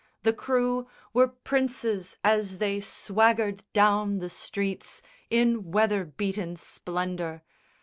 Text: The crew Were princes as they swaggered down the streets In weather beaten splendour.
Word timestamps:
The 0.23 0.33
crew 0.33 0.87
Were 1.13 1.27
princes 1.27 2.17
as 2.23 2.57
they 2.57 2.79
swaggered 2.81 3.61
down 3.71 4.17
the 4.17 4.31
streets 4.31 5.03
In 5.29 5.69
weather 5.69 6.05
beaten 6.05 6.55
splendour. 6.55 7.43